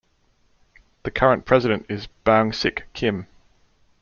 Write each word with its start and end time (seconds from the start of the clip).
The 1.03 1.11
current 1.11 1.45
president 1.45 1.85
is 1.87 2.07
Boung-Sik, 2.25 2.85
Kim. 2.93 3.27